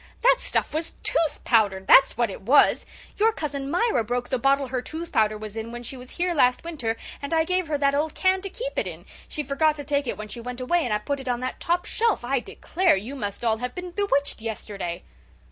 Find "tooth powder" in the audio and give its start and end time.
1.03-1.81, 4.81-5.37